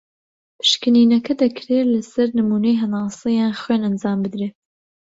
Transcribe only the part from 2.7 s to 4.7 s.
هەناسە یان خوێن ئەنجام بدرێت.